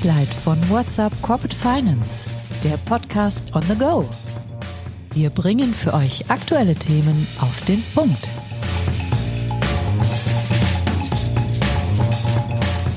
Spotlight 0.00 0.32
von 0.32 0.70
WhatsApp 0.70 1.12
Corporate 1.20 1.54
Finance, 1.54 2.24
der 2.64 2.78
Podcast 2.78 3.54
on 3.54 3.60
the 3.68 3.74
go. 3.74 4.08
Wir 5.12 5.28
bringen 5.28 5.74
für 5.74 5.92
euch 5.92 6.24
aktuelle 6.30 6.74
Themen 6.74 7.28
auf 7.38 7.62
den 7.66 7.84
Punkt. 7.94 8.30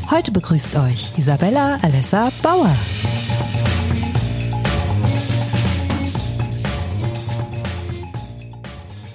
Heute 0.10 0.32
begrüßt 0.32 0.78
euch 0.78 1.12
Isabella 1.18 1.78
Alessa 1.82 2.32
Bauer. 2.42 2.74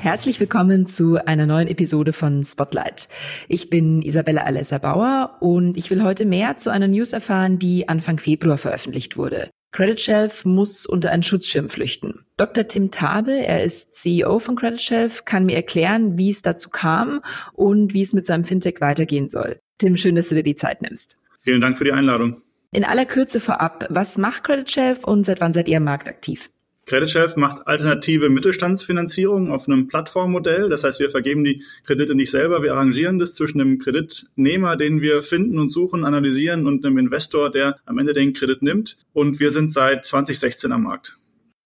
Herzlich 0.00 0.38
willkommen 0.38 0.86
zu 0.86 1.16
einer 1.26 1.44
neuen 1.44 1.66
Episode 1.66 2.12
von 2.12 2.44
Spotlight. 2.44 3.08
Ich 3.48 3.68
bin 3.68 4.00
Isabella 4.00 4.44
Alessa 4.44 4.78
Bauer 4.78 5.36
und 5.40 5.76
ich 5.76 5.90
will 5.90 6.04
heute 6.04 6.24
mehr 6.24 6.56
zu 6.56 6.70
einer 6.70 6.86
News 6.86 7.12
erfahren, 7.12 7.58
die 7.58 7.88
Anfang 7.88 8.18
Februar 8.18 8.58
veröffentlicht 8.58 9.16
wurde. 9.16 9.50
Credit 9.72 10.00
Shelf 10.00 10.44
muss 10.44 10.86
unter 10.86 11.10
einen 11.10 11.24
Schutzschirm 11.24 11.68
flüchten. 11.68 12.24
Dr. 12.36 12.68
Tim 12.68 12.92
Tabe, 12.92 13.32
er 13.32 13.64
ist 13.64 13.96
CEO 13.96 14.38
von 14.38 14.54
Credit 14.54 14.80
Shelf, 14.80 15.24
kann 15.24 15.46
mir 15.46 15.56
erklären, 15.56 16.16
wie 16.16 16.30
es 16.30 16.42
dazu 16.42 16.70
kam 16.70 17.20
und 17.52 17.92
wie 17.92 18.02
es 18.02 18.14
mit 18.14 18.24
seinem 18.24 18.44
Fintech 18.44 18.80
weitergehen 18.80 19.26
soll. 19.26 19.58
Tim, 19.78 19.96
schön, 19.96 20.14
dass 20.14 20.28
du 20.28 20.36
dir 20.36 20.44
die 20.44 20.54
Zeit 20.54 20.80
nimmst. 20.80 21.18
Vielen 21.40 21.60
Dank 21.60 21.76
für 21.76 21.84
die 21.84 21.92
Einladung. 21.92 22.40
In 22.70 22.84
aller 22.84 23.04
Kürze 23.04 23.40
vorab, 23.40 23.86
was 23.90 24.16
macht 24.16 24.44
Credit 24.44 24.70
Shelf 24.70 25.04
und 25.04 25.26
seit 25.26 25.40
wann 25.40 25.52
seid 25.52 25.68
ihr 25.68 25.78
am 25.78 25.84
Markt 25.84 26.08
aktiv? 26.08 26.50
Credit 26.88 27.10
Shelf 27.10 27.36
macht 27.36 27.66
alternative 27.66 28.30
Mittelstandsfinanzierung 28.30 29.52
auf 29.52 29.68
einem 29.68 29.88
Plattformmodell. 29.88 30.70
Das 30.70 30.84
heißt, 30.84 31.00
wir 31.00 31.10
vergeben 31.10 31.44
die 31.44 31.62
Kredite 31.84 32.14
nicht 32.14 32.30
selber, 32.30 32.62
wir 32.62 32.72
arrangieren 32.72 33.18
das 33.18 33.34
zwischen 33.34 33.58
dem 33.58 33.78
Kreditnehmer, 33.78 34.74
den 34.74 35.02
wir 35.02 35.22
finden 35.22 35.58
und 35.58 35.68
suchen, 35.68 36.06
analysieren 36.06 36.66
und 36.66 36.86
einem 36.86 36.96
Investor, 36.96 37.50
der 37.50 37.76
am 37.84 37.98
Ende 37.98 38.14
den 38.14 38.32
Kredit 38.32 38.62
nimmt. 38.62 38.96
Und 39.12 39.38
wir 39.38 39.50
sind 39.50 39.70
seit 39.70 40.06
2016 40.06 40.72
am 40.72 40.84
Markt. 40.84 41.18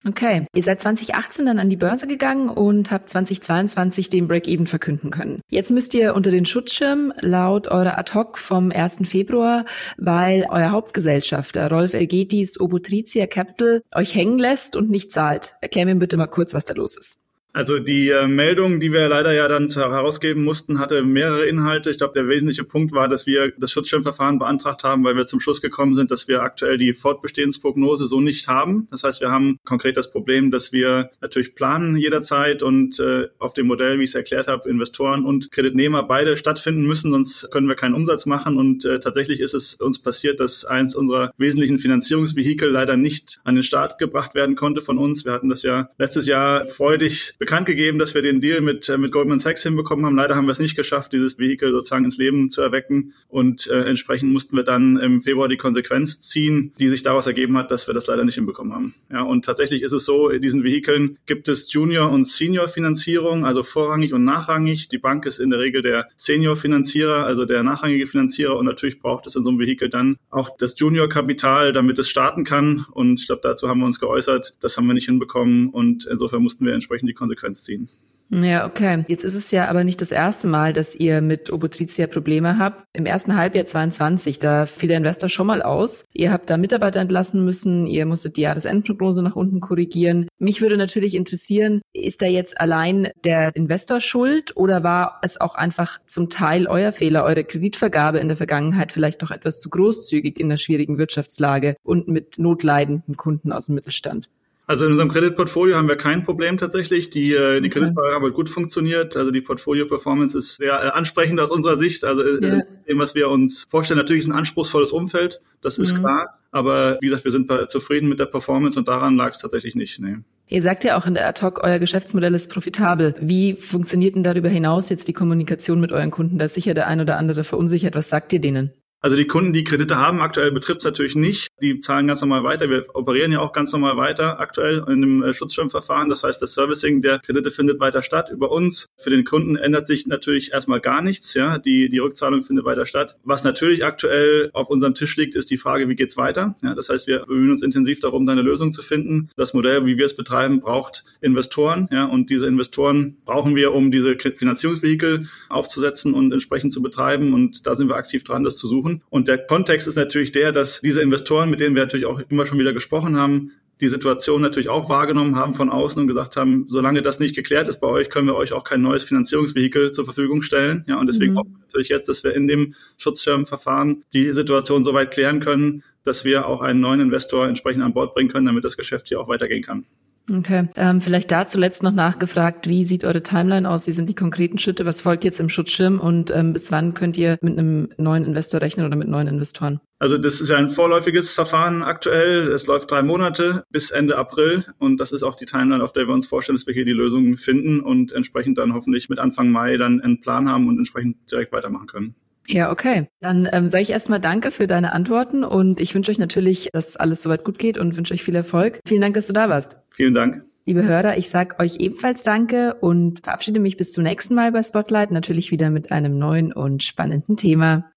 Okay, 0.04 0.46
ihr 0.52 0.62
seid 0.64 0.80
2018 0.80 1.46
dann 1.46 1.60
an 1.60 1.70
die 1.70 1.76
Börse 1.76 2.08
gegangen 2.08 2.48
und 2.48 2.90
habt 2.90 3.08
2022 3.08 4.10
den 4.10 4.26
Break-Even 4.26 4.66
verkünden 4.66 5.10
können. 5.10 5.40
Jetzt 5.48 5.70
müsst 5.70 5.94
ihr 5.94 6.16
unter 6.16 6.32
den 6.32 6.44
Schutzschirm 6.44 7.12
laut 7.20 7.68
eurer 7.68 7.98
Ad-Hoc 7.98 8.38
vom 8.38 8.72
1. 8.72 9.02
Februar, 9.04 9.64
weil 9.98 10.46
euer 10.50 10.72
Hauptgesellschafter 10.72 11.70
Rolf 11.70 11.94
Elgetis 11.94 12.58
Obotritia 12.58 13.26
Capital 13.28 13.82
euch 13.94 14.16
hängen 14.16 14.40
lässt 14.40 14.74
und 14.74 14.90
nicht 14.90 15.12
zahlt. 15.12 15.54
Erklär 15.60 15.86
mir 15.86 15.94
bitte 15.94 16.16
mal 16.16 16.26
kurz, 16.26 16.52
was 16.52 16.64
da 16.64 16.74
los 16.74 16.96
ist. 16.96 17.21
Also 17.54 17.78
die 17.78 18.08
äh, 18.08 18.26
Meldung, 18.26 18.80
die 18.80 18.92
wir 18.92 19.08
leider 19.08 19.34
ja 19.34 19.46
dann 19.46 19.68
herausgeben 19.68 20.42
mussten, 20.42 20.78
hatte 20.78 21.02
mehrere 21.02 21.44
Inhalte. 21.44 21.90
Ich 21.90 21.98
glaube, 21.98 22.14
der 22.14 22.26
wesentliche 22.26 22.64
Punkt 22.64 22.92
war, 22.92 23.08
dass 23.08 23.26
wir 23.26 23.52
das 23.58 23.70
Schutzschirmverfahren 23.72 24.38
beantragt 24.38 24.84
haben, 24.84 25.04
weil 25.04 25.16
wir 25.16 25.26
zum 25.26 25.38
Schluss 25.38 25.60
gekommen 25.60 25.94
sind, 25.94 26.10
dass 26.10 26.28
wir 26.28 26.42
aktuell 26.42 26.78
die 26.78 26.94
Fortbestehensprognose 26.94 28.06
so 28.06 28.20
nicht 28.20 28.48
haben. 28.48 28.88
Das 28.90 29.04
heißt, 29.04 29.20
wir 29.20 29.30
haben 29.30 29.58
konkret 29.64 29.98
das 29.98 30.10
Problem, 30.10 30.50
dass 30.50 30.72
wir 30.72 31.10
natürlich 31.20 31.54
planen 31.54 31.96
jederzeit 31.96 32.62
und 32.62 32.98
äh, 33.00 33.28
auf 33.38 33.52
dem 33.52 33.66
Modell, 33.66 33.98
wie 33.98 34.04
ich 34.04 34.10
es 34.10 34.14
erklärt 34.14 34.48
habe, 34.48 34.70
Investoren 34.70 35.26
und 35.26 35.52
Kreditnehmer 35.52 36.04
beide 36.04 36.38
stattfinden 36.38 36.84
müssen, 36.84 37.12
sonst 37.12 37.50
können 37.50 37.68
wir 37.68 37.74
keinen 37.74 37.94
Umsatz 37.94 38.24
machen. 38.24 38.56
Und 38.56 38.86
äh, 38.86 38.98
tatsächlich 38.98 39.40
ist 39.40 39.52
es 39.52 39.74
uns 39.74 39.98
passiert, 39.98 40.40
dass 40.40 40.64
eins 40.64 40.94
unserer 40.94 41.32
wesentlichen 41.36 41.76
Finanzierungsvehikel 41.76 42.70
leider 42.70 42.96
nicht 42.96 43.40
an 43.44 43.56
den 43.56 43.64
Start 43.64 43.98
gebracht 43.98 44.34
werden 44.34 44.54
konnte 44.54 44.80
von 44.80 44.96
uns. 44.96 45.26
Wir 45.26 45.32
hatten 45.32 45.50
das 45.50 45.62
ja 45.62 45.90
letztes 45.98 46.26
Jahr 46.26 46.64
freudig 46.64 47.34
bekannt 47.42 47.66
gegeben, 47.66 47.98
dass 47.98 48.14
wir 48.14 48.22
den 48.22 48.40
Deal 48.40 48.60
mit, 48.60 48.88
äh, 48.88 48.96
mit 48.96 49.10
Goldman 49.10 49.40
Sachs 49.40 49.64
hinbekommen 49.64 50.06
haben. 50.06 50.14
Leider 50.14 50.36
haben 50.36 50.46
wir 50.46 50.52
es 50.52 50.60
nicht 50.60 50.76
geschafft, 50.76 51.12
dieses 51.12 51.40
Vehikel 51.40 51.72
sozusagen 51.72 52.04
ins 52.04 52.16
Leben 52.16 52.50
zu 52.50 52.62
erwecken. 52.62 53.14
Und 53.26 53.66
äh, 53.66 53.82
entsprechend 53.82 54.32
mussten 54.32 54.54
wir 54.54 54.62
dann 54.62 54.96
im 54.96 55.20
Februar 55.20 55.48
die 55.48 55.56
Konsequenz 55.56 56.20
ziehen, 56.20 56.72
die 56.78 56.86
sich 56.86 57.02
daraus 57.02 57.26
ergeben 57.26 57.58
hat, 57.58 57.72
dass 57.72 57.88
wir 57.88 57.94
das 57.94 58.06
leider 58.06 58.24
nicht 58.24 58.36
hinbekommen 58.36 58.72
haben. 58.72 58.94
Ja, 59.10 59.22
und 59.22 59.44
tatsächlich 59.44 59.82
ist 59.82 59.90
es 59.90 60.04
so, 60.04 60.28
in 60.28 60.40
diesen 60.40 60.62
Vehikeln 60.62 61.18
gibt 61.26 61.48
es 61.48 61.72
Junior- 61.72 62.12
und 62.12 62.28
Senior-Finanzierung, 62.28 63.44
also 63.44 63.64
vorrangig 63.64 64.12
und 64.12 64.22
nachrangig. 64.22 64.88
Die 64.88 64.98
Bank 64.98 65.26
ist 65.26 65.40
in 65.40 65.50
der 65.50 65.58
Regel 65.58 65.82
der 65.82 66.06
Senior-Finanzierer, 66.14 67.26
also 67.26 67.44
der 67.44 67.64
nachrangige 67.64 68.06
Finanzierer. 68.06 68.56
Und 68.56 68.66
natürlich 68.66 69.00
braucht 69.00 69.26
es 69.26 69.34
in 69.34 69.42
so 69.42 69.50
einem 69.50 69.58
Vehikel 69.58 69.88
dann 69.88 70.16
auch 70.30 70.56
das 70.58 70.78
Junior-Kapital, 70.78 71.72
damit 71.72 71.98
es 71.98 72.08
starten 72.08 72.44
kann. 72.44 72.86
Und 72.92 73.18
ich 73.18 73.26
glaube, 73.26 73.42
dazu 73.42 73.68
haben 73.68 73.80
wir 73.80 73.86
uns 73.86 73.98
geäußert. 73.98 74.54
Das 74.60 74.76
haben 74.76 74.86
wir 74.86 74.94
nicht 74.94 75.06
hinbekommen. 75.06 75.70
Und 75.70 76.06
insofern 76.06 76.40
mussten 76.40 76.64
wir 76.64 76.72
entsprechend 76.72 77.08
die 77.08 77.14
Konsequenz 77.14 77.31
Konsequenz 77.34 77.64
ziehen. 77.64 77.88
Ja, 78.34 78.66
okay. 78.66 79.04
Jetzt 79.08 79.24
ist 79.24 79.36
es 79.36 79.50
ja 79.50 79.68
aber 79.68 79.84
nicht 79.84 80.00
das 80.00 80.10
erste 80.10 80.48
Mal, 80.48 80.72
dass 80.72 80.94
ihr 80.94 81.20
mit 81.20 81.52
Obotritia 81.52 82.06
Probleme 82.06 82.56
habt. 82.56 82.86
Im 82.94 83.04
ersten 83.04 83.36
Halbjahr 83.36 83.66
22, 83.66 84.38
da 84.38 84.64
fiel 84.64 84.88
der 84.88 84.96
Investor 84.96 85.28
schon 85.28 85.46
mal 85.46 85.60
aus. 85.60 86.06
Ihr 86.14 86.32
habt 86.32 86.48
da 86.48 86.56
Mitarbeiter 86.56 87.00
entlassen 87.00 87.44
müssen, 87.44 87.86
ihr 87.86 88.06
musstet 88.06 88.38
die 88.38 88.40
Jahresendprognose 88.40 89.22
nach 89.22 89.36
unten 89.36 89.60
korrigieren. 89.60 90.28
Mich 90.38 90.62
würde 90.62 90.78
natürlich 90.78 91.14
interessieren, 91.14 91.82
ist 91.92 92.22
da 92.22 92.26
jetzt 92.26 92.58
allein 92.58 93.10
der 93.22 93.54
Investor 93.54 94.00
schuld 94.00 94.56
oder 94.56 94.82
war 94.82 95.20
es 95.22 95.38
auch 95.38 95.54
einfach 95.54 95.98
zum 96.06 96.30
Teil 96.30 96.66
euer 96.66 96.92
Fehler, 96.92 97.24
eure 97.24 97.44
Kreditvergabe 97.44 98.18
in 98.18 98.28
der 98.28 98.38
Vergangenheit 98.38 98.92
vielleicht 98.92 99.20
doch 99.20 99.30
etwas 99.30 99.60
zu 99.60 99.68
großzügig 99.68 100.40
in 100.40 100.48
der 100.48 100.56
schwierigen 100.56 100.96
Wirtschaftslage 100.96 101.76
und 101.82 102.08
mit 102.08 102.38
notleidenden 102.38 103.18
Kunden 103.18 103.52
aus 103.52 103.66
dem 103.66 103.74
Mittelstand? 103.74 104.30
Also 104.66 104.86
in 104.86 104.92
unserem 104.92 105.10
Kreditportfolio 105.10 105.76
haben 105.76 105.88
wir 105.88 105.96
kein 105.96 106.22
Problem 106.22 106.56
tatsächlich. 106.56 107.10
Die, 107.10 107.32
äh, 107.32 107.60
die 107.60 107.68
Kreditvergabe 107.68 108.28
hat 108.28 108.34
gut 108.34 108.48
funktioniert. 108.48 109.16
Also 109.16 109.30
die 109.30 109.40
Portfolio-Performance 109.40 110.38
ist 110.38 110.56
sehr 110.56 110.74
äh, 110.74 110.88
ansprechend 110.90 111.40
aus 111.40 111.50
unserer 111.50 111.76
Sicht. 111.76 112.04
Also 112.04 112.22
äh, 112.22 112.58
ja. 112.58 112.62
dem, 112.88 112.98
was 112.98 113.14
wir 113.14 113.28
uns 113.28 113.66
vorstellen, 113.68 113.98
natürlich 113.98 114.22
ist 114.22 114.28
ein 114.28 114.36
anspruchsvolles 114.36 114.92
Umfeld, 114.92 115.40
das 115.60 115.78
ist 115.78 115.94
mhm. 115.94 115.98
klar. 115.98 116.38
Aber 116.52 116.98
wie 117.00 117.06
gesagt, 117.06 117.24
wir 117.24 117.32
sind 117.32 117.50
zufrieden 117.68 118.08
mit 118.08 118.20
der 118.20 118.26
Performance 118.26 118.78
und 118.78 118.86
daran 118.86 119.16
lag 119.16 119.30
es 119.30 119.38
tatsächlich 119.38 119.74
nicht. 119.74 119.98
Nee. 120.00 120.18
Ihr 120.48 120.60
sagt 120.62 120.84
ja 120.84 120.98
auch 120.98 121.06
in 121.06 121.14
der 121.14 121.26
Ad-Hoc, 121.26 121.60
euer 121.64 121.78
Geschäftsmodell 121.78 122.34
ist 122.34 122.50
profitabel. 122.50 123.14
Wie 123.20 123.54
funktioniert 123.54 124.16
denn 124.16 124.22
darüber 124.22 124.50
hinaus 124.50 124.90
jetzt 124.90 125.08
die 125.08 125.14
Kommunikation 125.14 125.80
mit 125.80 125.92
euren 125.92 126.10
Kunden? 126.10 126.38
Da 126.38 126.44
ist 126.44 126.54
sicher 126.54 126.74
der 126.74 126.88
ein 126.88 127.00
oder 127.00 127.16
andere 127.16 127.42
verunsichert. 127.42 127.94
Was 127.94 128.10
sagt 128.10 128.34
ihr 128.34 128.40
denen? 128.40 128.70
Also 129.04 129.16
die 129.16 129.26
Kunden, 129.26 129.52
die 129.52 129.64
Kredite 129.64 129.96
haben, 129.96 130.20
aktuell 130.20 130.52
betrifft 130.52 130.78
es 130.78 130.84
natürlich 130.84 131.16
nicht. 131.16 131.48
Die 131.60 131.80
zahlen 131.80 132.06
ganz 132.06 132.20
normal 132.20 132.44
weiter. 132.44 132.70
Wir 132.70 132.84
operieren 132.94 133.32
ja 133.32 133.40
auch 133.40 133.52
ganz 133.52 133.72
normal 133.72 133.96
weiter 133.96 134.38
aktuell 134.38 134.84
in 134.86 135.00
dem 135.00 135.22
äh, 135.24 135.34
Schutzschirmverfahren. 135.34 136.08
Das 136.08 136.22
heißt, 136.22 136.40
das 136.40 136.54
Servicing 136.54 137.00
der 137.00 137.18
Kredite 137.18 137.50
findet 137.50 137.80
weiter 137.80 138.02
statt 138.02 138.30
über 138.30 138.52
uns. 138.52 138.86
Für 138.96 139.10
den 139.10 139.24
Kunden 139.24 139.56
ändert 139.56 139.88
sich 139.88 140.06
natürlich 140.06 140.52
erstmal 140.52 140.80
gar 140.80 141.02
nichts. 141.02 141.34
Ja, 141.34 141.58
die, 141.58 141.88
die 141.88 141.98
Rückzahlung 141.98 142.42
findet 142.42 142.64
weiter 142.64 142.86
statt. 142.86 143.18
Was 143.24 143.42
natürlich 143.42 143.84
aktuell 143.84 144.50
auf 144.52 144.70
unserem 144.70 144.94
Tisch 144.94 145.16
liegt, 145.16 145.34
ist 145.34 145.50
die 145.50 145.58
Frage, 145.58 145.88
wie 145.88 145.96
geht's 145.96 146.16
weiter? 146.16 146.54
Ja, 146.62 146.76
das 146.76 146.88
heißt, 146.88 147.08
wir 147.08 147.26
bemühen 147.26 147.50
uns 147.50 147.62
intensiv 147.62 147.98
darum, 147.98 148.24
da 148.24 148.32
eine 148.32 148.42
Lösung 148.42 148.70
zu 148.70 148.82
finden. 148.82 149.30
Das 149.34 149.52
Modell, 149.52 149.84
wie 149.84 149.98
wir 149.98 150.06
es 150.06 150.14
betreiben, 150.14 150.60
braucht 150.60 151.02
Investoren. 151.20 151.88
Ja, 151.90 152.04
und 152.04 152.30
diese 152.30 152.46
Investoren 152.46 153.16
brauchen 153.24 153.56
wir, 153.56 153.74
um 153.74 153.90
diese 153.90 154.16
Finanzierungsvehikel 154.16 155.26
aufzusetzen 155.48 156.14
und 156.14 156.30
entsprechend 156.30 156.72
zu 156.72 156.82
betreiben. 156.82 157.34
Und 157.34 157.66
da 157.66 157.74
sind 157.74 157.88
wir 157.88 157.96
aktiv 157.96 158.22
dran, 158.22 158.44
das 158.44 158.56
zu 158.58 158.68
suchen 158.68 158.91
suchen. 158.92 159.02
Und 159.10 159.28
der 159.28 159.38
Kontext 159.38 159.88
ist 159.88 159.96
natürlich 159.96 160.32
der, 160.32 160.52
dass 160.52 160.80
diese 160.80 161.02
Investoren, 161.02 161.50
mit 161.50 161.60
denen 161.60 161.74
wir 161.74 161.82
natürlich 161.82 162.06
auch 162.06 162.20
immer 162.28 162.46
schon 162.46 162.58
wieder 162.58 162.72
gesprochen 162.72 163.16
haben, 163.16 163.52
die 163.80 163.88
Situation 163.88 164.42
natürlich 164.42 164.68
auch 164.68 164.88
wahrgenommen 164.88 165.34
haben 165.34 165.54
von 165.54 165.68
außen 165.68 166.00
und 166.02 166.06
gesagt 166.06 166.36
haben, 166.36 166.66
solange 166.68 167.02
das 167.02 167.18
nicht 167.18 167.34
geklärt 167.34 167.68
ist 167.68 167.80
bei 167.80 167.88
euch, 167.88 168.10
können 168.10 168.28
wir 168.28 168.36
euch 168.36 168.52
auch 168.52 168.62
kein 168.62 168.80
neues 168.80 169.02
Finanzierungsvehikel 169.02 169.90
zur 169.90 170.04
Verfügung 170.04 170.42
stellen. 170.42 170.84
Ja, 170.86 171.00
und 171.00 171.08
deswegen 171.08 171.32
mhm. 171.32 171.38
auch 171.38 171.46
natürlich 171.66 171.88
jetzt, 171.88 172.08
dass 172.08 172.22
wir 172.22 172.32
in 172.34 172.46
dem 172.46 172.74
Schutzschirmverfahren 172.98 174.04
die 174.12 174.32
Situation 174.32 174.84
so 174.84 174.94
weit 174.94 175.12
klären 175.12 175.40
können, 175.40 175.82
dass 176.04 176.24
wir 176.24 176.46
auch 176.46 176.60
einen 176.60 176.80
neuen 176.80 177.00
Investor 177.00 177.48
entsprechend 177.48 177.82
an 177.82 177.92
Bord 177.92 178.14
bringen 178.14 178.28
können, 178.28 178.46
damit 178.46 178.64
das 178.64 178.76
Geschäft 178.76 179.08
hier 179.08 179.20
auch 179.20 179.28
weitergehen 179.28 179.62
kann. 179.62 179.84
Okay. 180.30 180.68
Ähm, 180.76 181.00
vielleicht 181.00 181.32
da 181.32 181.46
zuletzt 181.46 181.82
noch 181.82 181.92
nachgefragt, 181.92 182.68
wie 182.68 182.84
sieht 182.84 183.04
eure 183.04 183.22
Timeline 183.22 183.68
aus? 183.68 183.86
Wie 183.86 183.92
sind 183.92 184.08
die 184.08 184.14
konkreten 184.14 184.58
Schritte? 184.58 184.86
Was 184.86 185.00
folgt 185.00 185.24
jetzt 185.24 185.40
im 185.40 185.48
Schutzschirm 185.48 185.98
und 185.98 186.30
ähm, 186.30 186.52
bis 186.52 186.70
wann 186.70 186.94
könnt 186.94 187.16
ihr 187.16 187.38
mit 187.40 187.58
einem 187.58 187.88
neuen 187.96 188.24
Investor 188.24 188.60
rechnen 188.60 188.86
oder 188.86 188.96
mit 188.96 189.08
neuen 189.08 189.26
Investoren? 189.26 189.80
Also 189.98 190.18
das 190.18 190.40
ist 190.40 190.50
ja 190.50 190.56
ein 190.56 190.68
vorläufiges 190.68 191.32
Verfahren 191.32 191.82
aktuell. 191.82 192.48
Es 192.48 192.66
läuft 192.66 192.90
drei 192.90 193.02
Monate 193.02 193.64
bis 193.70 193.90
Ende 193.90 194.16
April 194.16 194.64
und 194.78 194.98
das 194.98 195.12
ist 195.12 195.22
auch 195.22 195.34
die 195.34 195.46
Timeline, 195.46 195.82
auf 195.82 195.92
der 195.92 196.06
wir 196.06 196.14
uns 196.14 196.26
vorstellen, 196.26 196.56
dass 196.56 196.66
wir 196.66 196.74
hier 196.74 196.84
die 196.84 196.92
Lösungen 196.92 197.36
finden 197.36 197.80
und 197.80 198.12
entsprechend 198.12 198.58
dann 198.58 198.74
hoffentlich 198.74 199.08
mit 199.08 199.18
Anfang 199.18 199.50
Mai 199.50 199.76
dann 199.76 200.00
einen 200.00 200.20
Plan 200.20 200.48
haben 200.48 200.68
und 200.68 200.78
entsprechend 200.78 201.30
direkt 201.30 201.52
weitermachen 201.52 201.86
können. 201.86 202.14
Ja, 202.48 202.70
okay. 202.70 203.08
Dann 203.20 203.46
ähm, 203.52 203.68
sage 203.68 203.82
ich 203.82 203.90
erstmal 203.90 204.20
Danke 204.20 204.50
für 204.50 204.66
deine 204.66 204.92
Antworten 204.92 205.44
und 205.44 205.80
ich 205.80 205.94
wünsche 205.94 206.10
euch 206.10 206.18
natürlich, 206.18 206.70
dass 206.72 206.96
alles 206.96 207.22
soweit 207.22 207.44
gut 207.44 207.58
geht 207.58 207.78
und 207.78 207.96
wünsche 207.96 208.12
euch 208.14 208.24
viel 208.24 208.34
Erfolg. 208.34 208.80
Vielen 208.86 209.00
Dank, 209.00 209.14
dass 209.14 209.28
du 209.28 209.32
da 209.32 209.48
warst. 209.48 209.80
Vielen 209.90 210.14
Dank. 210.14 210.44
Liebe 210.64 210.84
Hörer, 210.84 211.16
ich 211.16 211.28
sage 211.28 211.58
euch 211.58 211.80
ebenfalls 211.80 212.22
Danke 212.22 212.74
und 212.74 213.24
verabschiede 213.24 213.58
mich 213.58 213.76
bis 213.76 213.90
zum 213.92 214.04
nächsten 214.04 214.36
Mal 214.36 214.52
bei 214.52 214.62
Spotlight, 214.62 215.10
natürlich 215.10 215.50
wieder 215.50 215.70
mit 215.70 215.90
einem 215.90 216.16
neuen 216.18 216.52
und 216.52 216.84
spannenden 216.84 217.36
Thema. 217.36 217.90